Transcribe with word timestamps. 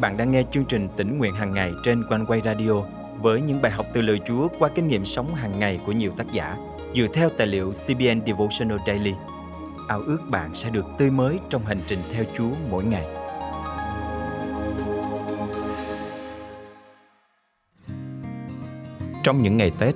bạn 0.00 0.16
đang 0.16 0.30
nghe 0.30 0.42
chương 0.50 0.64
trình 0.64 0.88
tỉnh 0.96 1.18
nguyện 1.18 1.34
hàng 1.34 1.52
ngày 1.52 1.72
trên 1.82 2.04
quanh 2.08 2.26
quay 2.26 2.40
radio 2.44 2.72
với 3.20 3.40
những 3.40 3.62
bài 3.62 3.72
học 3.72 3.86
từ 3.92 4.02
lời 4.02 4.20
Chúa 4.26 4.48
qua 4.58 4.68
kinh 4.74 4.88
nghiệm 4.88 5.04
sống 5.04 5.34
hàng 5.34 5.58
ngày 5.58 5.80
của 5.86 5.92
nhiều 5.92 6.12
tác 6.16 6.32
giả 6.32 6.56
dựa 6.94 7.06
theo 7.14 7.28
tài 7.28 7.46
liệu 7.46 7.72
CBN 7.72 8.26
Devotional 8.26 8.78
Daily. 8.86 9.12
Ao 9.88 10.00
ước 10.00 10.18
bạn 10.30 10.54
sẽ 10.54 10.70
được 10.70 10.86
tươi 10.98 11.10
mới 11.10 11.38
trong 11.48 11.64
hành 11.64 11.78
trình 11.86 11.98
theo 12.12 12.24
Chúa 12.34 12.50
mỗi 12.70 12.84
ngày. 12.84 13.04
Trong 19.24 19.42
những 19.42 19.56
ngày 19.56 19.72
Tết, 19.78 19.94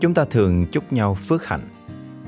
chúng 0.00 0.14
ta 0.14 0.24
thường 0.24 0.66
chúc 0.72 0.92
nhau 0.92 1.14
phước 1.14 1.46
hạnh. 1.46 1.68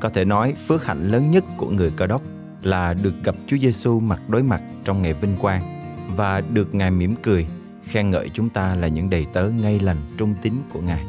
Có 0.00 0.08
thể 0.08 0.24
nói 0.24 0.54
phước 0.66 0.84
hạnh 0.84 1.10
lớn 1.10 1.30
nhất 1.30 1.44
của 1.56 1.70
người 1.70 1.92
Cơ 1.96 2.06
đốc 2.06 2.22
là 2.62 2.94
được 2.94 3.14
gặp 3.24 3.34
Chúa 3.46 3.56
Giêsu 3.62 4.00
mặt 4.00 4.20
đối 4.28 4.42
mặt 4.42 4.62
trong 4.84 5.02
ngày 5.02 5.12
vinh 5.12 5.36
quang 5.40 5.81
và 6.16 6.40
được 6.40 6.74
Ngài 6.74 6.90
mỉm 6.90 7.14
cười, 7.22 7.46
khen 7.84 8.10
ngợi 8.10 8.28
chúng 8.28 8.48
ta 8.48 8.74
là 8.74 8.88
những 8.88 9.10
đầy 9.10 9.26
tớ 9.32 9.48
ngay 9.48 9.80
lành 9.80 9.96
trung 10.16 10.34
tín 10.42 10.52
của 10.72 10.80
Ngài. 10.80 11.04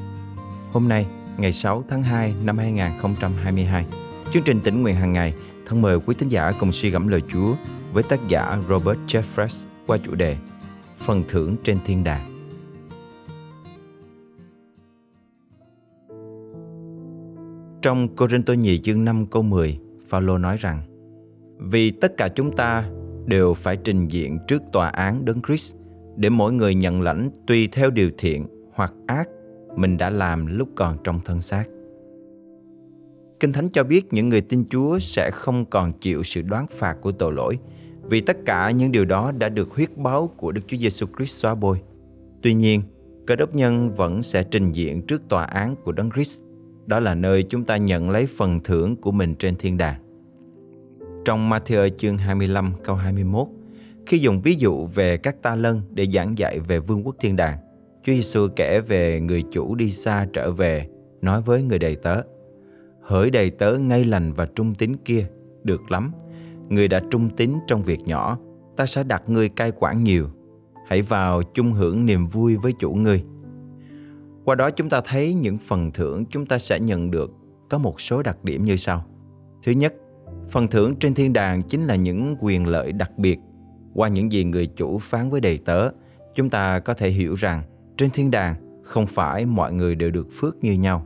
Hôm 0.71 0.87
nay, 0.87 1.05
ngày 1.37 1.53
6 1.53 1.83
tháng 1.89 2.03
2 2.03 2.35
năm 2.43 2.57
2022, 2.57 3.85
chương 4.33 4.43
trình 4.43 4.59
tỉnh 4.63 4.81
nguyện 4.81 4.95
hàng 4.95 5.13
ngày 5.13 5.33
thân 5.65 5.81
mời 5.81 5.99
quý 5.99 6.15
thính 6.19 6.29
giả 6.29 6.51
cùng 6.59 6.71
suy 6.71 6.89
gẫm 6.89 7.07
lời 7.07 7.21
Chúa 7.33 7.55
với 7.93 8.03
tác 8.03 8.19
giả 8.27 8.57
Robert 8.69 8.99
Jeffress 9.07 9.65
qua 9.87 9.97
chủ 10.05 10.15
đề 10.15 10.37
Phần 10.97 11.23
thưởng 11.29 11.55
trên 11.63 11.79
thiên 11.85 12.03
đàng. 12.03 12.33
Trong 17.81 18.15
Cô 18.15 18.27
Rinh 18.27 18.43
Tô 18.43 18.53
Nhì 18.53 18.77
chương 18.77 19.05
5 19.05 19.25
câu 19.25 19.43
10, 19.43 19.79
Phaolô 20.09 20.37
nói 20.37 20.57
rằng 20.57 20.81
Vì 21.57 21.91
tất 21.91 22.17
cả 22.17 22.27
chúng 22.27 22.55
ta 22.55 22.89
đều 23.25 23.53
phải 23.53 23.77
trình 23.77 24.07
diện 24.07 24.39
trước 24.47 24.63
tòa 24.71 24.87
án 24.87 25.25
đấng 25.25 25.41
Christ 25.41 25.75
để 26.15 26.29
mỗi 26.29 26.53
người 26.53 26.75
nhận 26.75 27.01
lãnh 27.01 27.29
tùy 27.47 27.69
theo 27.71 27.89
điều 27.89 28.11
thiện 28.17 28.45
hoặc 28.73 28.93
ác 29.07 29.29
mình 29.75 29.97
đã 29.97 30.09
làm 30.09 30.57
lúc 30.57 30.69
còn 30.75 30.97
trong 31.03 31.19
thân 31.25 31.41
xác. 31.41 31.63
Kinh 33.39 33.53
Thánh 33.53 33.69
cho 33.69 33.83
biết 33.83 34.13
những 34.13 34.29
người 34.29 34.41
tin 34.41 34.65
Chúa 34.69 34.99
sẽ 34.99 35.31
không 35.31 35.65
còn 35.65 35.93
chịu 35.93 36.23
sự 36.23 36.41
đoán 36.41 36.67
phạt 36.67 36.97
của 37.01 37.11
tội 37.11 37.33
lỗi 37.33 37.59
vì 38.03 38.21
tất 38.21 38.37
cả 38.45 38.71
những 38.71 38.91
điều 38.91 39.05
đó 39.05 39.31
đã 39.31 39.49
được 39.49 39.71
huyết 39.75 39.97
báo 39.97 40.27
của 40.37 40.51
Đức 40.51 40.61
Chúa 40.67 40.77
Giêsu 40.77 41.05
Christ 41.17 41.41
xóa 41.41 41.55
bôi. 41.55 41.81
Tuy 42.41 42.53
nhiên, 42.53 42.81
cơ 43.27 43.35
đốc 43.35 43.55
nhân 43.55 43.95
vẫn 43.95 44.21
sẽ 44.21 44.43
trình 44.43 44.71
diện 44.71 45.01
trước 45.01 45.21
tòa 45.29 45.43
án 45.43 45.75
của 45.83 45.91
Đấng 45.91 46.11
Christ. 46.11 46.43
Đó 46.85 46.99
là 46.99 47.15
nơi 47.15 47.43
chúng 47.43 47.63
ta 47.63 47.77
nhận 47.77 48.09
lấy 48.09 48.25
phần 48.25 48.59
thưởng 48.63 48.95
của 48.95 49.11
mình 49.11 49.35
trên 49.35 49.55
thiên 49.55 49.77
đàng. 49.77 50.01
Trong 51.25 51.49
Matthew 51.49 51.89
chương 51.89 52.17
25 52.17 52.73
câu 52.83 52.95
21, 52.95 53.47
khi 54.05 54.17
dùng 54.17 54.41
ví 54.41 54.55
dụ 54.55 54.85
về 54.85 55.17
các 55.17 55.41
ta 55.41 55.55
lân 55.55 55.81
để 55.89 56.07
giảng 56.13 56.37
dạy 56.37 56.59
về 56.59 56.79
vương 56.79 57.05
quốc 57.05 57.15
thiên 57.19 57.35
đàng, 57.35 57.57
Chúa 58.03 58.13
Giêsu 58.13 58.47
kể 58.55 58.79
về 58.79 59.19
người 59.19 59.43
chủ 59.51 59.75
đi 59.75 59.89
xa 59.89 60.27
trở 60.33 60.51
về, 60.51 60.87
nói 61.21 61.41
với 61.41 61.63
người 61.63 61.79
đầy 61.79 61.95
tớ: 61.95 62.21
Hỡi 63.01 63.29
đầy 63.29 63.49
tớ 63.49 63.77
ngay 63.77 64.03
lành 64.03 64.33
và 64.33 64.45
trung 64.55 64.75
tín 64.75 64.95
kia, 65.05 65.27
được 65.63 65.91
lắm. 65.91 66.11
Người 66.69 66.87
đã 66.87 67.01
trung 67.11 67.29
tín 67.29 67.53
trong 67.67 67.83
việc 67.83 67.99
nhỏ, 67.99 68.39
ta 68.75 68.85
sẽ 68.85 69.03
đặt 69.03 69.23
ngươi 69.27 69.49
cai 69.49 69.71
quản 69.71 70.03
nhiều. 70.03 70.29
Hãy 70.87 71.01
vào 71.01 71.43
chung 71.43 71.73
hưởng 71.73 72.05
niềm 72.05 72.27
vui 72.27 72.55
với 72.57 72.73
chủ 72.79 72.93
ngươi. 72.93 73.23
Qua 74.45 74.55
đó 74.55 74.69
chúng 74.71 74.89
ta 74.89 75.01
thấy 75.05 75.33
những 75.33 75.57
phần 75.67 75.91
thưởng 75.91 76.25
chúng 76.25 76.45
ta 76.45 76.59
sẽ 76.59 76.79
nhận 76.79 77.11
được 77.11 77.31
có 77.69 77.77
một 77.77 78.01
số 78.01 78.23
đặc 78.23 78.43
điểm 78.43 78.65
như 78.65 78.75
sau. 78.75 79.05
Thứ 79.63 79.71
nhất, 79.71 79.93
Phần 80.53 80.67
thưởng 80.67 80.95
trên 80.95 81.13
thiên 81.13 81.33
đàng 81.33 81.63
chính 81.63 81.85
là 81.85 81.95
những 81.95 82.35
quyền 82.39 82.67
lợi 82.67 82.91
đặc 82.91 83.11
biệt. 83.17 83.39
Qua 83.93 84.07
những 84.07 84.31
gì 84.31 84.43
người 84.43 84.67
chủ 84.67 84.97
phán 84.99 85.29
với 85.29 85.41
đầy 85.41 85.57
tớ, 85.57 85.89
chúng 86.35 86.49
ta 86.49 86.79
có 86.79 86.93
thể 86.93 87.09
hiểu 87.09 87.35
rằng 87.35 87.63
trên 87.97 88.09
thiên 88.09 88.31
đàng 88.31 88.55
không 88.83 89.07
phải 89.07 89.45
mọi 89.45 89.73
người 89.73 89.95
đều 89.95 90.11
được 90.11 90.27
phước 90.39 90.63
như 90.63 90.73
nhau. 90.73 91.05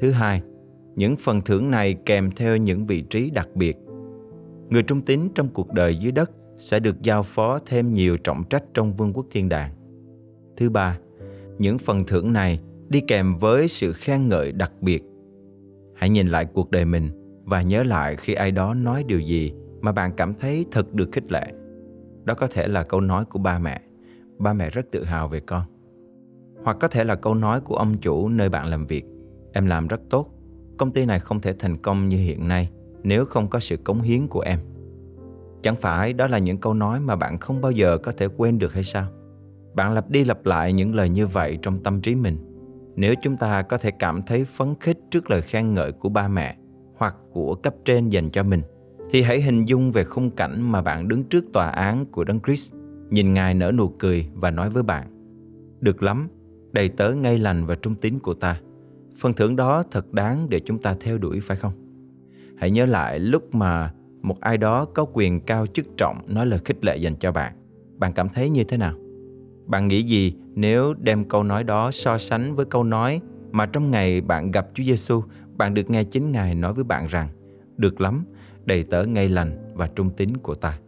Thứ 0.00 0.10
hai, 0.10 0.42
những 0.96 1.16
phần 1.16 1.40
thưởng 1.40 1.70
này 1.70 1.96
kèm 2.06 2.30
theo 2.36 2.56
những 2.56 2.86
vị 2.86 3.02
trí 3.02 3.30
đặc 3.30 3.48
biệt. 3.54 3.76
Người 4.68 4.82
trung 4.82 5.02
tín 5.02 5.20
trong 5.34 5.48
cuộc 5.48 5.72
đời 5.72 5.96
dưới 5.96 6.12
đất 6.12 6.30
sẽ 6.56 6.80
được 6.80 7.02
giao 7.02 7.22
phó 7.22 7.58
thêm 7.66 7.94
nhiều 7.94 8.16
trọng 8.16 8.44
trách 8.44 8.64
trong 8.74 8.96
vương 8.96 9.12
quốc 9.12 9.26
thiên 9.30 9.48
đàng. 9.48 9.70
Thứ 10.56 10.70
ba, 10.70 10.98
những 11.58 11.78
phần 11.78 12.04
thưởng 12.04 12.32
này 12.32 12.60
đi 12.88 13.00
kèm 13.00 13.38
với 13.38 13.68
sự 13.68 13.92
khen 13.92 14.28
ngợi 14.28 14.52
đặc 14.52 14.72
biệt. 14.80 15.02
Hãy 15.94 16.10
nhìn 16.10 16.28
lại 16.28 16.44
cuộc 16.44 16.70
đời 16.70 16.84
mình 16.84 17.27
và 17.48 17.62
nhớ 17.62 17.82
lại 17.82 18.16
khi 18.16 18.34
ai 18.34 18.50
đó 18.50 18.74
nói 18.74 19.04
điều 19.04 19.20
gì 19.20 19.52
mà 19.80 19.92
bạn 19.92 20.12
cảm 20.16 20.34
thấy 20.34 20.66
thật 20.70 20.94
được 20.94 21.08
khích 21.12 21.32
lệ. 21.32 21.52
Đó 22.24 22.34
có 22.34 22.46
thể 22.46 22.68
là 22.68 22.82
câu 22.82 23.00
nói 23.00 23.24
của 23.24 23.38
ba 23.38 23.58
mẹ. 23.58 23.82
Ba 24.38 24.52
mẹ 24.52 24.70
rất 24.70 24.86
tự 24.90 25.04
hào 25.04 25.28
về 25.28 25.40
con. 25.40 25.62
Hoặc 26.64 26.76
có 26.80 26.88
thể 26.88 27.04
là 27.04 27.14
câu 27.14 27.34
nói 27.34 27.60
của 27.60 27.76
ông 27.76 27.98
chủ 27.98 28.28
nơi 28.28 28.48
bạn 28.48 28.66
làm 28.66 28.86
việc. 28.86 29.04
Em 29.52 29.66
làm 29.66 29.88
rất 29.88 30.00
tốt. 30.10 30.28
Công 30.78 30.92
ty 30.92 31.06
này 31.06 31.20
không 31.20 31.40
thể 31.40 31.54
thành 31.58 31.76
công 31.76 32.08
như 32.08 32.16
hiện 32.16 32.48
nay 32.48 32.70
nếu 33.02 33.24
không 33.24 33.48
có 33.48 33.60
sự 33.60 33.76
cống 33.76 34.02
hiến 34.02 34.26
của 34.26 34.40
em. 34.40 34.58
Chẳng 35.62 35.76
phải 35.76 36.12
đó 36.12 36.26
là 36.26 36.38
những 36.38 36.58
câu 36.58 36.74
nói 36.74 37.00
mà 37.00 37.16
bạn 37.16 37.38
không 37.38 37.60
bao 37.60 37.72
giờ 37.72 37.98
có 37.98 38.12
thể 38.12 38.28
quên 38.36 38.58
được 38.58 38.72
hay 38.72 38.84
sao? 38.84 39.06
Bạn 39.74 39.92
lặp 39.92 40.10
đi 40.10 40.24
lặp 40.24 40.46
lại 40.46 40.72
những 40.72 40.94
lời 40.94 41.08
như 41.08 41.26
vậy 41.26 41.58
trong 41.62 41.82
tâm 41.82 42.00
trí 42.00 42.14
mình. 42.14 42.38
Nếu 42.96 43.14
chúng 43.22 43.36
ta 43.36 43.62
có 43.62 43.78
thể 43.78 43.90
cảm 43.90 44.22
thấy 44.22 44.44
phấn 44.44 44.74
khích 44.80 44.98
trước 45.10 45.30
lời 45.30 45.42
khen 45.42 45.74
ngợi 45.74 45.92
của 45.92 46.08
ba 46.08 46.28
mẹ 46.28 46.56
hoặc 46.98 47.16
của 47.32 47.54
cấp 47.54 47.74
trên 47.84 48.08
dành 48.08 48.30
cho 48.30 48.42
mình 48.42 48.62
thì 49.10 49.22
hãy 49.22 49.40
hình 49.40 49.64
dung 49.64 49.92
về 49.92 50.04
khung 50.04 50.30
cảnh 50.30 50.72
mà 50.72 50.82
bạn 50.82 51.08
đứng 51.08 51.24
trước 51.24 51.44
tòa 51.52 51.68
án 51.68 52.06
của 52.06 52.24
Đấng 52.24 52.40
Christ, 52.40 52.74
nhìn 53.10 53.34
Ngài 53.34 53.54
nở 53.54 53.72
nụ 53.72 53.88
cười 53.88 54.28
và 54.34 54.50
nói 54.50 54.70
với 54.70 54.82
bạn: 54.82 55.06
"Được 55.80 56.02
lắm, 56.02 56.28
đầy 56.72 56.88
tớ 56.88 57.14
ngay 57.14 57.38
lành 57.38 57.66
và 57.66 57.74
trung 57.74 57.94
tín 57.94 58.18
của 58.18 58.34
ta. 58.34 58.60
Phần 59.18 59.32
thưởng 59.32 59.56
đó 59.56 59.82
thật 59.90 60.12
đáng 60.12 60.46
để 60.50 60.60
chúng 60.60 60.78
ta 60.78 60.96
theo 61.00 61.18
đuổi 61.18 61.40
phải 61.40 61.56
không?" 61.56 61.72
Hãy 62.56 62.70
nhớ 62.70 62.86
lại 62.86 63.18
lúc 63.18 63.54
mà 63.54 63.92
một 64.22 64.40
ai 64.40 64.56
đó 64.56 64.84
có 64.84 65.06
quyền 65.12 65.40
cao 65.40 65.66
chức 65.66 65.86
trọng 65.96 66.20
nói 66.26 66.46
lời 66.46 66.60
khích 66.64 66.84
lệ 66.84 66.96
dành 66.96 67.16
cho 67.16 67.32
bạn. 67.32 67.52
Bạn 67.98 68.12
cảm 68.12 68.28
thấy 68.28 68.50
như 68.50 68.64
thế 68.64 68.76
nào? 68.76 68.94
Bạn 69.66 69.88
nghĩ 69.88 70.02
gì 70.02 70.34
nếu 70.54 70.94
đem 70.94 71.24
câu 71.24 71.42
nói 71.42 71.64
đó 71.64 71.90
so 71.90 72.18
sánh 72.18 72.54
với 72.54 72.64
câu 72.64 72.84
nói 72.84 73.20
mà 73.58 73.66
trong 73.66 73.90
ngày 73.90 74.20
bạn 74.20 74.50
gặp 74.50 74.68
Chúa 74.74 74.84
Giêsu 74.84 75.22
bạn 75.56 75.74
được 75.74 75.90
nghe 75.90 76.04
chính 76.04 76.32
Ngài 76.32 76.54
nói 76.54 76.72
với 76.72 76.84
bạn 76.84 77.06
rằng 77.06 77.28
Được 77.76 78.00
lắm, 78.00 78.24
đầy 78.64 78.84
tớ 78.84 79.04
ngay 79.04 79.28
lành 79.28 79.72
và 79.74 79.86
trung 79.86 80.10
tín 80.10 80.36
của 80.36 80.54
ta. 80.54 80.78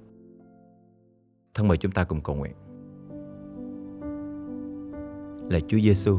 Thân 1.55 1.69
mời 1.69 1.77
chúng 1.77 1.93
ta 1.93 2.05
cùng 2.05 2.21
cầu 2.21 2.37
nguyện. 2.37 2.55
là 5.51 5.61
Chúa 5.69 5.79
Giêsu, 5.79 6.19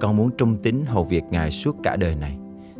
con 0.00 0.16
muốn 0.16 0.30
trung 0.38 0.56
tín 0.62 0.76
hầu 0.86 1.04
việc 1.04 1.24
Ngài 1.30 1.50
suốt 1.50 1.76
cả 1.82 1.96
đời 1.96 2.14
này. 2.14 2.38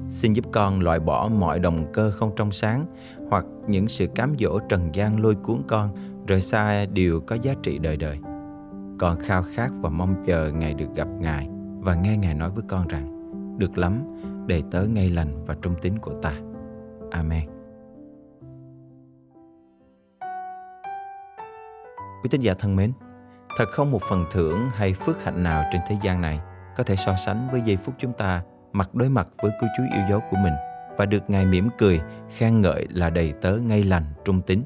Xin 0.08 0.32
giúp 0.32 0.44
con 0.52 0.80
loại 0.80 1.00
bỏ 1.00 1.28
mọi 1.28 1.58
động 1.58 1.86
cơ 1.92 2.10
không 2.10 2.32
trong 2.36 2.52
sáng 2.52 2.86
hoặc 3.30 3.44
những 3.68 3.88
sự 3.88 4.06
cám 4.14 4.34
dỗ 4.38 4.58
trần 4.68 4.94
gian 4.94 5.22
lôi 5.22 5.34
cuốn 5.34 5.62
con 5.68 5.96
rời 6.26 6.40
xa 6.40 6.86
điều 6.86 7.20
có 7.20 7.36
giá 7.42 7.54
trị 7.62 7.78
đời 7.78 7.96
đời. 7.96 8.18
Con 8.98 9.20
khao 9.20 9.42
khát 9.42 9.70
và 9.80 9.90
mong 9.90 10.24
chờ 10.26 10.52
ngày 10.52 10.74
được 10.74 10.88
gặp 10.96 11.08
Ngài 11.20 11.48
và 11.80 11.94
nghe 11.94 12.16
Ngài 12.16 12.34
nói 12.34 12.50
với 12.50 12.64
con 12.68 12.88
rằng 12.88 13.14
Được 13.58 13.78
lắm, 13.78 14.04
để 14.46 14.62
tớ 14.70 14.82
ngay 14.82 15.10
lành 15.10 15.40
và 15.46 15.56
trung 15.62 15.74
tín 15.82 15.98
của 15.98 16.12
ta. 16.22 16.32
Amen. 17.10 17.48
Quý 22.22 22.28
tín 22.30 22.40
giả 22.40 22.54
thân 22.58 22.76
mến, 22.76 22.92
thật 23.56 23.64
không 23.70 23.90
một 23.90 24.02
phần 24.10 24.24
thưởng 24.30 24.68
hay 24.70 24.94
phước 24.94 25.24
hạnh 25.24 25.42
nào 25.42 25.64
trên 25.72 25.80
thế 25.88 25.96
gian 26.02 26.20
này 26.20 26.40
có 26.76 26.84
thể 26.84 26.96
so 26.96 27.16
sánh 27.16 27.48
với 27.52 27.60
giây 27.64 27.76
phút 27.76 27.94
chúng 27.98 28.12
ta 28.12 28.42
mặt 28.72 28.94
đối 28.94 29.08
mặt 29.08 29.28
với 29.42 29.50
cứu 29.60 29.68
Chúa 29.76 29.84
yêu 29.94 30.04
dấu 30.10 30.20
của 30.30 30.36
mình 30.36 30.54
và 30.96 31.06
được 31.06 31.30
Ngài 31.30 31.46
mỉm 31.46 31.68
cười, 31.78 32.00
khen 32.36 32.60
ngợi 32.60 32.86
là 32.90 33.10
đầy 33.10 33.32
tớ 33.32 33.56
ngay 33.56 33.82
lành, 33.82 34.04
trung 34.24 34.40
tín. 34.42 34.62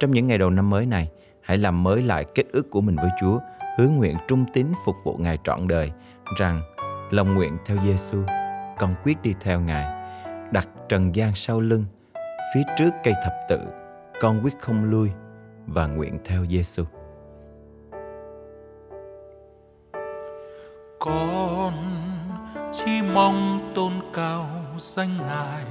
Trong 0.00 0.10
những 0.10 0.26
ngày 0.26 0.38
đầu 0.38 0.50
năm 0.50 0.70
mới 0.70 0.86
này, 0.86 1.10
hãy 1.42 1.58
làm 1.58 1.82
mới 1.82 2.02
lại 2.02 2.24
kết 2.34 2.44
ước 2.52 2.70
của 2.70 2.80
mình 2.80 2.96
với 2.96 3.10
Chúa, 3.20 3.38
hứa 3.78 3.88
nguyện 3.88 4.16
trung 4.28 4.44
tín 4.52 4.66
phục 4.84 4.96
vụ 5.04 5.16
Ngài 5.16 5.38
trọn 5.44 5.68
đời, 5.68 5.92
rằng 6.36 6.62
lòng 7.10 7.34
nguyện 7.34 7.58
theo 7.66 7.76
Giêsu 7.84 8.18
con 8.78 8.94
quyết 9.04 9.22
đi 9.22 9.34
theo 9.40 9.60
Ngài. 9.60 9.98
Đặt 10.52 10.68
trần 10.88 11.14
gian 11.14 11.34
sau 11.34 11.60
lưng, 11.60 11.84
phía 12.54 12.62
trước 12.78 12.90
cây 13.04 13.14
thập 13.24 13.32
tự, 13.48 13.58
con 14.20 14.40
quyết 14.44 14.54
không 14.60 14.84
lui 14.84 15.12
và 15.66 15.86
nguyện 15.86 16.18
theo 16.24 16.44
Giêsu. 16.46 16.84
Con 21.00 21.72
chỉ 22.72 23.02
mong 23.14 23.70
tôn 23.74 23.92
cao 24.14 24.46
danh 24.76 25.16
Ngài. 25.16 25.64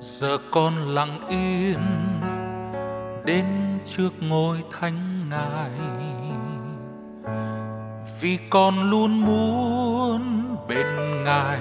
Giờ 0.00 0.38
con 0.52 0.74
lặng 0.88 1.28
yên 1.28 1.78
đến 3.24 3.46
trước 3.84 4.10
ngôi 4.20 4.64
thánh 4.70 5.28
Ngài 5.30 5.70
vì 8.22 8.38
con 8.50 8.90
luôn 8.90 9.20
muốn 9.20 10.22
bên 10.68 10.86
ngài. 11.24 11.60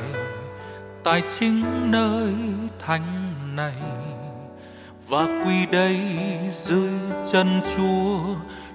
Tại 1.03 1.23
chính 1.39 1.91
nơi 1.91 2.33
thánh 2.85 3.33
này 3.55 3.75
và 5.07 5.41
quy 5.45 5.65
đây 5.65 5.99
dưới 6.49 6.93
chân 7.31 7.61
chúa, 7.75 8.19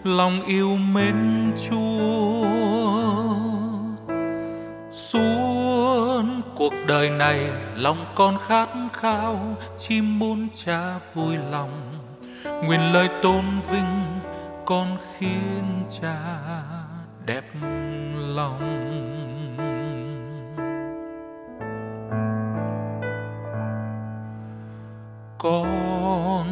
lòng 0.04 0.42
yêu 0.46 0.76
mến 0.76 1.52
Chúa. 1.68 2.46
Suốt 4.92 6.22
cuộc 6.54 6.72
đời 6.86 7.10
này, 7.10 7.50
lòng 7.74 8.04
con 8.14 8.38
khát 8.46 8.68
khao 8.92 9.56
chỉ 9.78 10.00
muốn 10.00 10.48
cha 10.64 10.94
vui 11.14 11.36
lòng. 11.50 11.92
Nguyện 12.44 12.92
lời 12.92 13.08
tôn 13.22 13.44
vinh 13.70 14.20
con 14.64 14.96
khiến 15.18 15.84
cha 16.00 16.16
đẹp 17.26 17.44
lòng. 18.34 18.60
Con 25.38 26.46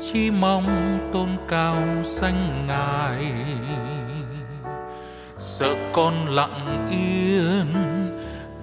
chỉ 0.00 0.30
mong 0.30 0.98
tôn 1.12 1.28
cao 1.48 1.76
danh 2.02 2.66
ngài. 2.66 3.32
Sợ 5.38 5.74
con 5.92 6.14
lặng 6.28 6.88
yên 6.90 7.74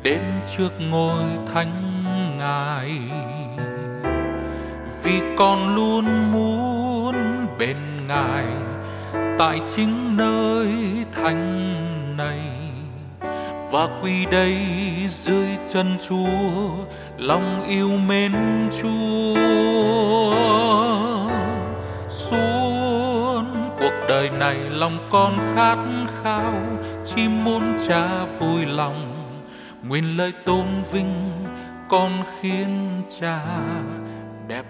đến 0.03 0.21
trước 0.57 0.71
ngôi 0.89 1.23
thánh 1.53 2.03
ngài. 2.37 2.99
Vì 5.03 5.21
con 5.37 5.75
luôn 5.75 6.31
muốn 6.31 7.15
bên 7.59 8.07
ngài 8.07 8.68
tại 9.39 9.61
chính 9.75 10.17
nơi 10.17 10.67
thánh 11.11 12.17
này. 12.17 12.39
Và 13.71 13.87
quy 14.01 14.25
đây 14.25 14.57
dưới 15.09 15.47
chân 15.73 15.97
Chúa, 16.07 16.85
lòng 17.17 17.65
yêu 17.67 17.89
mến 17.89 18.33
Chúa. 18.81 19.35
Suốt 22.09 23.43
cuộc 23.79 24.05
đời 24.09 24.29
này 24.29 24.57
lòng 24.69 25.07
con 25.11 25.37
khát 25.55 25.77
khao 26.23 26.53
chỉ 27.05 27.27
muốn 27.27 27.77
cha 27.87 28.25
vui 28.39 28.65
lòng. 28.65 29.25
Nguyện 29.87 30.17
lời 30.17 30.33
tôn 30.45 30.65
vinh 30.91 31.31
con 31.89 32.23
khiến 32.41 33.01
cha 33.19 33.41
đẹp 34.47 34.65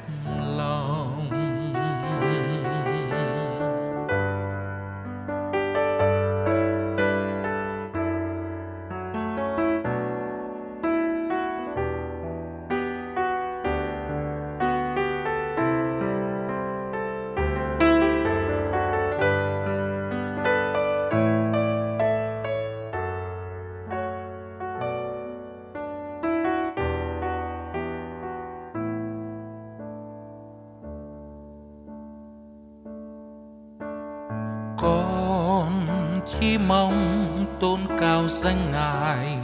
mong 36.69 37.45
tôn 37.60 37.80
cao 38.00 38.27
danh 38.27 38.71
ngài. 38.71 39.38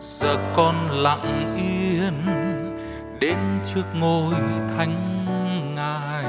Giờ 0.00 0.36
con 0.56 0.90
lặng 0.90 1.54
yên 1.56 2.12
đến 3.20 3.38
trước 3.64 3.84
ngôi 3.94 4.34
thánh 4.76 5.24
ngài. 5.74 6.24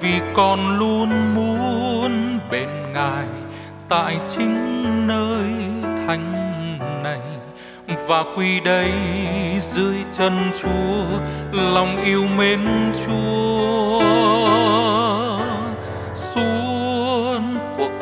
Vì 0.00 0.20
con 0.34 0.78
luôn 0.78 1.34
muốn 1.34 2.38
bên 2.50 2.68
ngài, 2.92 3.26
tại 3.88 4.18
chính 4.36 4.84
nơi 5.06 5.50
thánh 6.06 6.32
này. 7.02 7.20
Và 8.08 8.24
quy 8.36 8.60
đây 8.60 8.92
dưới 9.60 9.96
chân 10.18 10.32
chúa, 10.62 11.18
lòng 11.52 12.04
yêu 12.04 12.26
mến 12.36 12.60
chúa 13.06 14.02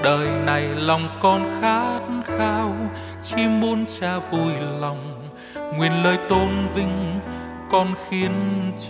đời 0.03 0.29
này 0.29 0.63
lòng 0.63 1.19
con 1.23 1.61
khát 1.61 2.01
khao, 2.25 2.77
chỉ 3.23 3.49
muốn 3.49 3.85
cha 4.01 4.19
vui 4.19 4.53
lòng, 4.81 5.31
nguyện 5.77 6.03
lời 6.03 6.19
tôn 6.29 6.49
vinh 6.75 7.21
con 7.71 7.95
khiến 8.09 8.33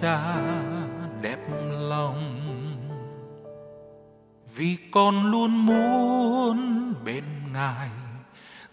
cha 0.01 0.21
đẹp 1.21 1.39
lòng. 1.71 2.37
Vì 4.57 4.77
con 4.93 5.31
luôn 5.31 5.67
muốn 5.67 6.93
bên 7.05 7.25
ngài 7.53 7.89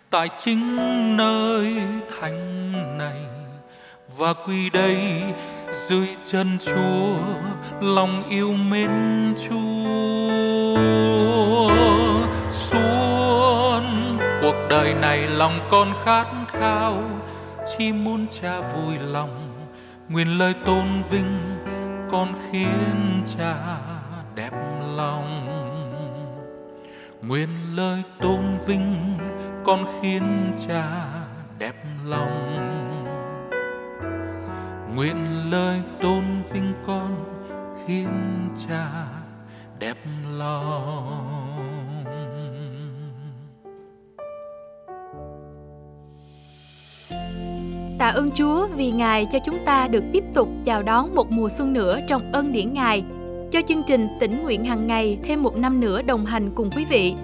tại 0.10 0.30
chính 0.38 0.78
nơi 1.18 1.75
thánh 2.19 2.74
này, 2.98 3.22
và 4.18 4.33
quy 4.33 4.69
đây 4.69 5.24
dưới 5.88 6.07
chân 6.31 6.57
Chúa, 6.60 7.16
lòng 7.81 8.24
yêu 8.30 8.54
mến 8.54 8.92
Chúa. 9.50 10.26
Đời 14.69 14.94
này 14.94 15.28
lòng 15.28 15.60
con 15.72 15.94
khát 16.04 16.25
khao, 16.48 17.04
chỉ 17.66 17.92
muốn 17.92 18.28
cha 18.28 18.62
vui 18.62 19.00
lòng. 19.00 19.54
Nguyện 20.10 20.38
lời 20.38 20.54
tôn 20.66 20.86
vinh 21.10 21.58
con 22.12 22.34
khiến 22.52 23.22
cha 23.38 23.56
đẹp 24.36 24.52
lòng. 24.96 25.48
Nguyện 27.22 27.50
lời 27.75 28.04
tôn 28.19 28.58
vinh 28.66 29.18
con 29.66 29.86
khiến 30.02 30.52
cha 30.68 30.86
đẹp 31.60 31.75
lòng. 32.06 32.54
Nguyện 34.96 35.52
lời 35.52 35.81
tôn 36.02 36.24
vinh 36.52 36.74
con 36.88 37.25
khiến 37.86 38.10
cha 38.68 38.88
đẹp 39.80 39.98
lòng. 40.38 41.37
Tạ 47.97 48.07
ơn 48.07 48.31
Chúa 48.31 48.67
vì 48.67 48.91
Ngài 48.91 49.25
cho 49.25 49.39
chúng 49.39 49.57
ta 49.65 49.88
được 49.88 50.03
tiếp 50.13 50.23
tục 50.33 50.49
chào 50.65 50.83
đón 50.83 51.15
một 51.15 51.31
mùa 51.31 51.49
xuân 51.49 51.73
nữa 51.73 51.99
trong 52.07 52.31
ân 52.31 52.51
điển 52.51 52.73
Ngài, 52.73 53.04
cho 53.51 53.61
chương 53.68 53.83
trình 53.87 54.07
tỉnh 54.19 54.44
nguyện 54.44 54.66
hàng 54.66 54.87
ngày 54.87 55.18
thêm 55.23 55.44
một 55.44 55.57
năm 55.57 55.80
nữa 55.80 56.01
đồng 56.01 56.25
hành 56.25 56.51
cùng 56.56 56.69
quý 56.75 56.85
vị. 56.89 57.16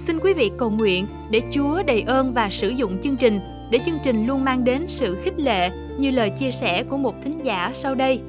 Xin 0.00 0.18
quý 0.18 0.34
vị 0.34 0.50
cầu 0.58 0.70
nguyện 0.70 1.06
để 1.30 1.40
Chúa 1.50 1.82
đầy 1.82 2.02
ơn 2.02 2.34
và 2.34 2.50
sử 2.50 2.68
dụng 2.68 3.00
chương 3.02 3.16
trình 3.16 3.40
để 3.70 3.78
chương 3.86 3.98
trình 4.02 4.26
luôn 4.26 4.44
mang 4.44 4.64
đến 4.64 4.84
sự 4.88 5.16
khích 5.22 5.40
lệ 5.40 5.70
như 5.98 6.10
lời 6.10 6.30
chia 6.30 6.50
sẻ 6.50 6.82
của 6.82 6.96
một 6.96 7.14
thính 7.24 7.40
giả 7.44 7.70
sau 7.74 7.94
đây. 7.94 8.20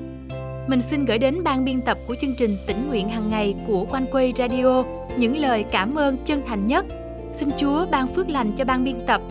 Mình 0.68 0.82
xin 0.82 1.06
gửi 1.06 1.18
đến 1.18 1.44
ban 1.44 1.66
biên 1.66 1.82
tập 1.82 1.98
của 2.08 2.16
chương 2.22 2.36
trình 2.38 2.58
tỉnh 2.68 2.90
nguyện 2.90 3.10
hàng 3.10 3.30
ngày 3.30 3.56
của 3.68 3.86
Quanh 3.86 4.06
Quay 4.12 4.34
Radio 4.38 4.84
những 5.18 5.38
lời 5.38 5.66
cảm 5.72 5.96
ơn 5.96 6.18
chân 6.26 6.42
thành 6.48 6.68
nhất. 6.68 6.86
Xin 7.34 7.50
Chúa 7.58 7.86
ban 7.92 8.08
phước 8.08 8.30
lành 8.30 8.52
cho 8.58 8.66
ban 8.66 8.84
biên 8.84 8.96
tập 9.08 9.22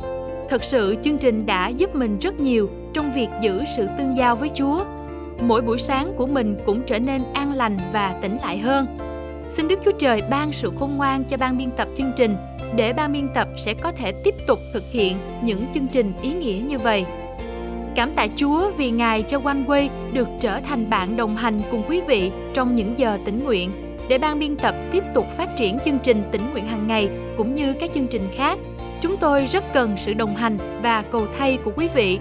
Thật 0.49 0.65
sự, 0.65 0.97
chương 1.03 1.19
trình 1.19 1.47
đã 1.47 1.69
giúp 1.69 1.95
mình 1.95 2.19
rất 2.19 2.41
nhiều 2.41 2.71
trong 2.93 3.13
việc 3.13 3.29
giữ 3.43 3.63
sự 3.77 3.87
tương 3.99 4.17
giao 4.17 4.37
với 4.37 4.51
Chúa. 4.55 4.85
Mỗi 5.43 5.63
buổi 5.63 5.79
sáng 5.79 6.13
của 6.17 6.27
mình 6.27 6.57
cũng 6.67 6.83
trở 6.87 6.99
nên 6.99 7.23
an 7.33 7.53
lành 7.53 7.77
và 7.93 8.19
tỉnh 8.23 8.39
lại 8.43 8.59
hơn. 8.59 8.87
Xin 9.51 9.69
Đức 9.69 9.79
Chúa 9.85 9.91
Trời 9.99 10.23
ban 10.31 10.53
sự 10.53 10.73
khôn 10.79 10.97
ngoan 10.97 11.25
cho 11.25 11.37
ban 11.37 11.59
biên 11.59 11.71
tập 11.71 11.89
chương 11.97 12.13
trình, 12.17 12.37
để 12.77 12.93
ban 12.93 13.13
biên 13.13 13.29
tập 13.35 13.49
sẽ 13.57 13.75
có 13.75 13.93
thể 13.93 14.13
tiếp 14.13 14.35
tục 14.47 14.59
thực 14.73 14.83
hiện 14.91 15.17
những 15.43 15.67
chương 15.75 15.87
trình 15.87 16.13
ý 16.23 16.33
nghĩa 16.33 16.63
như 16.69 16.79
vậy. 16.79 17.05
Cảm 17.95 18.11
tạ 18.17 18.27
Chúa 18.37 18.71
vì 18.77 18.91
Ngài 18.91 19.23
cho 19.23 19.41
One 19.45 19.63
Way 19.67 19.89
được 20.13 20.29
trở 20.41 20.61
thành 20.61 20.91
bạn 20.91 21.17
đồng 21.17 21.37
hành 21.37 21.61
cùng 21.71 21.83
quý 21.89 22.01
vị 22.01 22.31
trong 22.55 22.75
những 22.75 22.99
giờ 22.99 23.19
tỉnh 23.25 23.45
nguyện, 23.45 23.71
để 24.09 24.19
ban 24.19 24.39
biên 24.39 24.57
tập 24.57 24.75
tiếp 24.93 25.05
tục 25.15 25.27
phát 25.37 25.57
triển 25.57 25.79
chương 25.85 25.99
trình 26.03 26.23
tỉnh 26.33 26.43
nguyện 26.53 26.67
hàng 26.67 26.89
ngày, 26.89 27.09
cũng 27.37 27.55
như 27.55 27.73
các 27.73 27.91
chương 27.95 28.07
trình 28.07 28.29
khác 28.37 28.59
chúng 29.04 29.16
tôi 29.16 29.46
rất 29.46 29.64
cần 29.73 29.94
sự 29.96 30.14
đồng 30.14 30.37
hành 30.37 30.58
và 30.82 31.02
cầu 31.02 31.26
thay 31.38 31.58
của 31.64 31.73
quý 31.76 31.88
vị. 31.94 32.18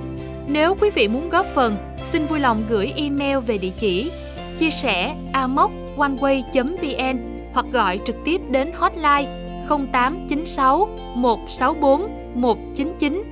Nếu 0.47 0.75
quý 0.81 0.89
vị 0.89 1.07
muốn 1.07 1.29
góp 1.29 1.45
phần, 1.45 1.77
xin 2.05 2.25
vui 2.25 2.39
lòng 2.39 2.63
gửi 2.69 2.93
email 2.95 3.37
về 3.37 3.57
địa 3.57 3.71
chỉ 3.79 4.11
chia 4.59 4.69
sẻ 4.71 5.15
amoconeway.vn 5.33 7.19
hoặc 7.53 7.65
gọi 7.71 7.99
trực 8.05 8.15
tiếp 8.25 8.41
đến 8.49 8.71
hotline 8.75 9.25
0896 9.69 10.89
164 11.15 12.07
199. 12.33 13.23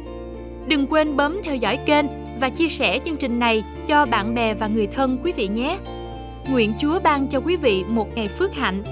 Đừng 0.67 0.88
quên 0.88 1.17
bấm 1.17 1.41
theo 1.43 1.55
dõi 1.55 1.77
kênh 1.86 2.05
và 2.39 2.50
chia 2.50 2.70
sẻ 2.70 3.00
chương 3.05 3.17
trình 3.17 3.39
này 3.39 3.63
cho 3.88 4.05
bạn 4.05 4.36
bè 4.36 4.53
và 4.53 4.67
người 4.67 4.88
thân 4.88 5.17
quý 5.24 5.31
vị 5.31 5.48
nhé. 5.48 5.77
Nguyện 6.50 6.74
Chúa 6.79 7.00
ban 7.00 7.27
cho 7.27 7.39
quý 7.39 7.55
vị 7.55 7.84
một 7.88 8.08
ngày 8.15 8.27
phước 8.27 8.53
hạnh. 8.53 8.84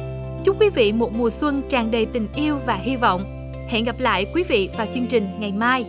Chúc 0.45 0.61
quý 0.61 0.69
vị 0.69 0.91
một 0.93 1.13
mùa 1.13 1.29
xuân 1.29 1.61
tràn 1.69 1.91
đầy 1.91 2.05
tình 2.05 2.27
yêu 2.35 2.57
và 2.65 2.73
hy 2.73 2.95
vọng. 2.95 3.38
Hẹn 3.69 3.83
gặp 3.83 3.99
lại 3.99 4.25
quý 4.33 4.43
vị 4.43 4.69
vào 4.77 4.87
chương 4.93 5.07
trình 5.07 5.27
ngày 5.39 5.51
mai. 5.51 5.85